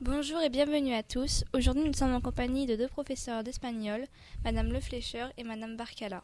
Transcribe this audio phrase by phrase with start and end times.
[0.00, 1.44] Bonjour et bienvenue à tous.
[1.52, 4.06] Aujourd'hui, nous sommes en compagnie de deux professeurs d'espagnol,
[4.44, 6.22] Madame Le Flécheur et Madame Barcala.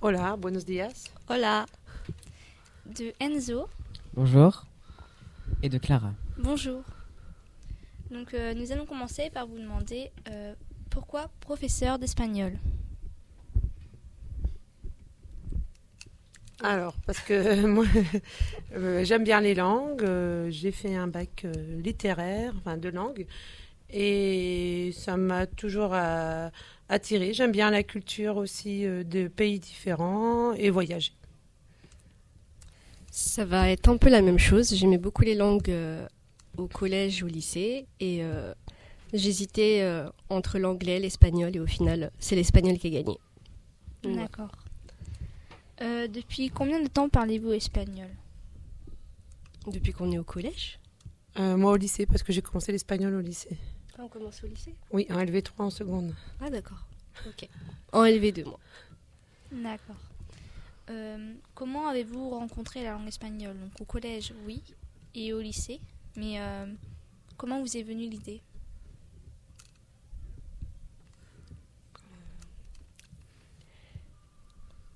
[0.00, 1.04] Hola, buenos días.
[1.28, 1.66] Hola.
[2.86, 3.68] De Enzo.
[4.12, 4.64] Bonjour.
[5.62, 6.12] Et de Clara.
[6.38, 6.82] Bonjour.
[8.10, 10.54] Donc, euh, nous allons commencer par vous demander euh,
[10.90, 12.58] pourquoi professeur d'espagnol?
[16.64, 17.84] Alors, parce que moi,
[18.74, 20.02] euh, j'aime bien les langues.
[20.02, 23.26] euh, J'ai fait un bac euh, littéraire, enfin de langue,
[23.90, 26.50] et ça m'a toujours euh,
[26.88, 27.34] attiré.
[27.34, 31.12] J'aime bien la culture aussi euh, de pays différents et voyager.
[33.10, 34.74] Ça va être un peu la même chose.
[34.74, 36.06] J'aimais beaucoup les langues euh,
[36.56, 38.54] au collège, au lycée, et euh,
[39.12, 43.18] j'hésitais euh, entre l'anglais, l'espagnol, et au final, c'est l'espagnol qui a gagné.
[44.04, 44.63] D'accord.
[45.80, 48.08] Euh, depuis combien de temps parlez-vous espagnol?
[49.66, 50.78] Depuis qu'on est au collège?
[51.38, 53.56] Euh, moi au lycée, parce que j'ai commencé l'espagnol au lycée.
[53.98, 54.74] Ah, On commence au lycée?
[54.92, 56.14] Oui, en LV3 en seconde.
[56.40, 56.86] Ah d'accord.
[57.26, 57.48] Ok.
[57.92, 58.58] En LV2, moi.
[59.52, 59.96] D'accord.
[60.90, 63.56] Euh, comment avez-vous rencontré la langue espagnole?
[63.58, 64.62] Donc au collège, oui,
[65.14, 65.80] et au lycée.
[66.16, 66.66] Mais euh,
[67.36, 68.42] comment vous est venue l'idée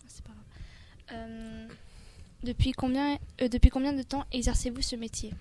[0.00, 0.44] Ah, C'est pas grave.
[1.12, 1.66] Euh,
[2.42, 5.32] depuis combien, euh, depuis combien de temps exercez-vous ce métier?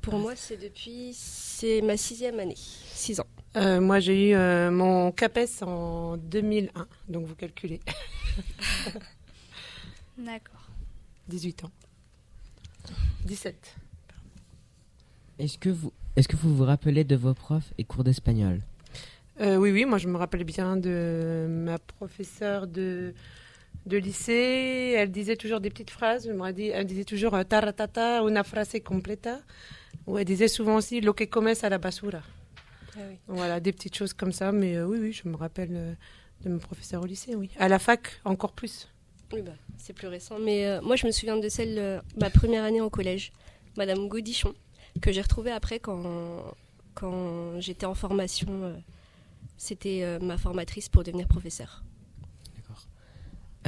[0.00, 1.12] Pour moi, c'est depuis...
[1.14, 2.54] C'est ma sixième année.
[2.56, 3.26] Six ans.
[3.56, 7.80] Euh, moi j'ai eu euh, mon CAPES en 2001, donc vous calculez,
[10.18, 10.68] D'accord.
[11.28, 11.70] 18 ans.
[13.24, 13.74] 17.
[15.38, 18.60] Est-ce que vous est-ce que vous vous rappelez de vos profs et cours d'espagnol?
[19.40, 23.14] Euh, oui, oui, moi je me rappelle bien de ma professeure de,
[23.88, 24.94] de lycée.
[24.96, 26.28] Elle disait toujours des petites phrases.
[26.28, 29.40] Elle disait toujours euh, taratata, una frase completa.
[30.06, 32.22] Ou elle disait souvent aussi lo que comes a la basura.
[32.96, 33.16] Ah oui.
[33.26, 34.52] Voilà, des petites choses comme ça.
[34.52, 35.92] Mais euh, oui, oui, je me rappelle euh,
[36.42, 37.50] de mon professeur au lycée, oui.
[37.58, 38.88] À la fac, encore plus.
[39.32, 40.38] Oui, bah, c'est plus récent.
[40.38, 43.32] Mais euh, moi, je me souviens de celle, ma première année au collège,
[43.76, 44.54] Madame Gaudichon,
[45.02, 46.44] que j'ai retrouvée après quand,
[46.94, 48.74] quand j'étais en formation.
[49.56, 51.82] C'était ma formatrice pour devenir professeur.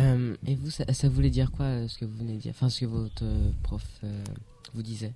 [0.01, 2.53] Euh, et vous, ça, ça voulait dire quoi euh, ce que vous venez de dire
[2.55, 4.25] Enfin, ce que votre euh, prof euh,
[4.75, 5.13] vous disait?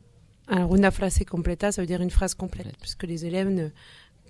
[0.49, 2.67] Alors, una frase completa, ça veut dire une phrase complète.
[2.67, 2.81] Complète.
[2.81, 3.71] Puisque les élèves, ne-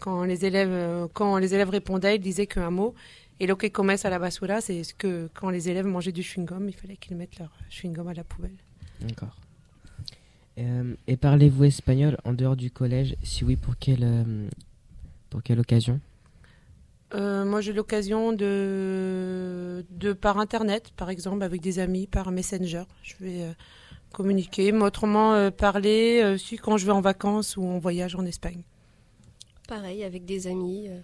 [0.00, 2.94] quand, les élèves quand les élèves répondaient, ils disaient qu'un mot.
[3.40, 6.22] Et lo que comes a la basura, c'est ce que quand les élèves mangeaient du
[6.22, 8.56] chewing-gum, il fallait qu'ils mettent leur chewing-gum à la poubelle.
[9.00, 9.36] D'accord.
[10.58, 13.16] Euh, et parlez-vous espagnol en dehors du collège?
[13.24, 14.06] Si oui, pour quelle
[15.30, 15.98] pour quelle occasion?
[17.14, 22.84] Euh, moi, j'ai l'occasion de, de par internet, par exemple, avec des amis, par Messenger.
[23.02, 23.52] Je vais euh,
[24.12, 24.72] communiquer.
[24.72, 28.24] Mais autrement, euh, parler, euh, si quand je vais en vacances ou en voyage en
[28.24, 28.62] Espagne.
[29.68, 31.00] Pareil, avec des amis euh,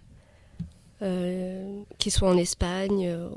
[1.02, 3.30] euh, qui sont en Espagne, euh,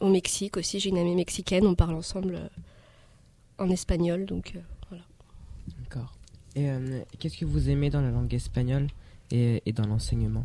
[0.00, 0.78] au Mexique aussi.
[0.78, 2.48] J'ai une amie mexicaine, on parle ensemble euh,
[3.58, 4.26] en espagnol.
[4.26, 5.04] Donc euh, voilà.
[5.82, 6.14] D'accord.
[6.54, 8.86] Et euh, qu'est-ce que vous aimez dans la langue espagnole
[9.30, 10.44] et, et dans l'enseignement?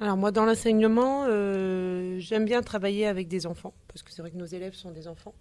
[0.00, 4.32] Alors moi, dans l'enseignement, euh, j'aime bien travailler avec des enfants, parce que c'est vrai
[4.32, 5.34] que nos élèves sont des enfants.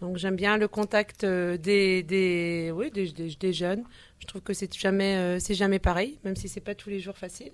[0.00, 3.82] Donc j'aime bien le contact euh, des, des, oui, des, des- jeunes.
[4.20, 7.16] Je trouve que c'est jamais, euh, jamais pareil, même si c'est pas tous les jours
[7.16, 7.50] facile.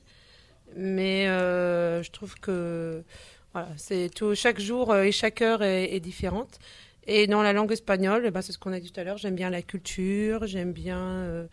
[0.77, 3.03] Mais je trouve que
[3.53, 3.69] voilà,
[4.15, 6.59] tout, chaque jour et chaque heure est, différente.
[7.07, 9.19] Et dans la langue espagnole, eh ben, c'est ce qu'on a dit tout à l'heure.
[9.19, 11.47] J'aime bien la culture, j'aime bien,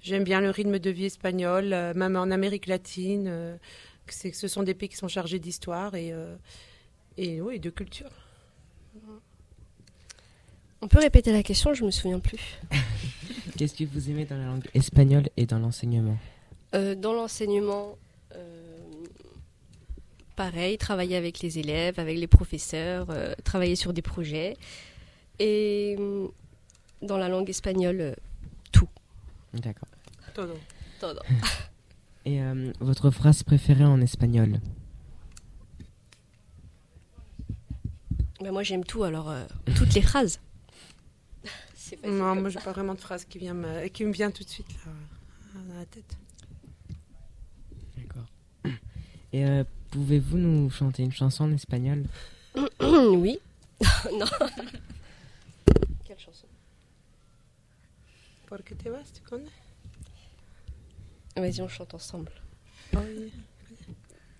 [0.00, 3.58] j'aime bien le rythme de vie espagnol, même en Amérique latine.
[4.06, 6.36] Que c'est que ce sont des pays qui sont chargés d'histoire et, euh,
[7.16, 8.10] et oui, de culture.
[10.80, 12.58] On peut répéter la question, je me souviens plus.
[13.56, 16.16] Qu'est-ce que vous aimez dans la langue espagnole et dans l'enseignement?
[16.74, 17.96] Euh, dans l'enseignement,
[18.34, 18.76] euh,
[20.36, 24.56] pareil, travailler avec les élèves, avec les professeurs, euh, travailler sur des projets.
[25.38, 25.96] Et
[27.02, 28.14] dans la langue espagnole, euh,
[29.54, 29.88] D'accord.
[30.34, 30.58] Todo.
[31.00, 31.20] todo.
[32.26, 34.60] Et euh, votre phrase préférée en espagnol
[38.40, 39.46] Ben, moi j'aime tout, alors euh,
[39.76, 40.40] toutes les phrases.
[42.04, 44.48] Non, moi, j'ai pas vraiment de phrase qui, vient me, qui me vient tout de
[44.48, 44.90] suite là,
[45.68, 46.18] dans la tête.
[47.96, 48.26] D'accord.
[49.32, 49.62] Et euh,
[49.92, 52.02] pouvez-vous nous chanter une chanson en espagnol
[52.80, 53.38] oui.
[54.18, 54.26] non.
[56.04, 56.48] Quelle chanson?
[58.48, 59.44] Te vas, tu connais?
[61.36, 62.32] Vas-y, on chante ensemble.
[62.94, 63.32] Oui.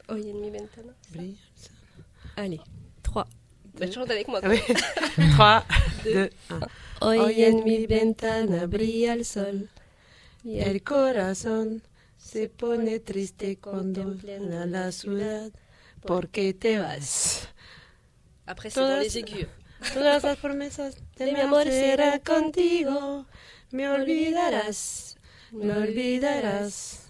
[0.08, 0.92] Hoy en mi ventana.
[1.10, 1.38] Brille.
[2.36, 2.60] Allez,
[3.02, 3.26] 3.
[3.74, 3.86] Deux.
[3.86, 4.40] Toujours avec moi.
[4.44, 4.60] Oui.
[5.36, 5.64] 3,
[6.04, 6.68] 2, 1.
[7.02, 9.68] Hoy en mi ventana brilla el sol.
[10.44, 11.82] Y El corazón
[12.16, 14.14] se pone triste cuando
[14.66, 15.50] la ciudad.
[16.06, 17.48] porque te vas?
[18.46, 19.46] Après, c'est dans les aigus.
[19.92, 23.26] Todas las promesas de mi amor será contigo.
[23.72, 25.05] Me olvidarás,
[25.52, 27.02] me olvidarás.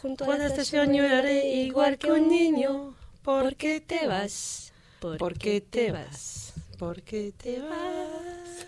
[0.00, 2.94] Junto Por la estación lloraré igual que un niño.
[3.22, 4.72] porque te vas?
[5.18, 6.52] porque te vas?
[6.78, 8.66] porque te vas?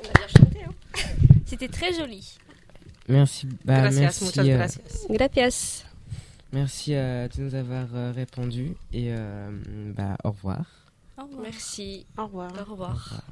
[0.00, 0.64] On a bien chanté.
[0.64, 0.74] Hein.
[1.46, 2.38] C'était très joli.
[3.08, 5.06] Merci, bah, gracias, merci, muchas euh, gracias.
[5.08, 5.84] Gracias.
[6.52, 9.50] merci euh, de nous avoir euh, répondu et euh,
[9.94, 10.64] bah, au revoir.
[11.18, 11.42] Au revoir.
[11.42, 12.06] Merci.
[12.18, 12.52] Au revoir.
[12.52, 12.90] Au revoir.
[12.90, 13.22] Au revoir.